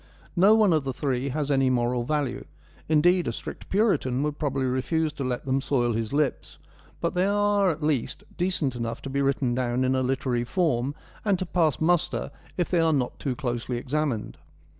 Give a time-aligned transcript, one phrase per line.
[0.35, 2.45] No one of the three has any moral value;
[2.89, 6.57] indeed, a strict Puritan would probably refuse to let them soil his lips;
[6.99, 10.95] but they are at least decent enough to be written down in a literary form,
[11.23, 14.39] and to pass muster, if they are not too closely examined.